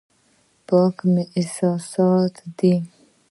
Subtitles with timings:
[0.67, 2.73] پاک مې احساسات دي.